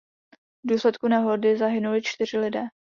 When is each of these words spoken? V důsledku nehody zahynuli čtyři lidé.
V 0.63 0.67
důsledku 0.69 1.07
nehody 1.07 1.57
zahynuli 1.57 2.01
čtyři 2.01 2.37
lidé. 2.39 2.61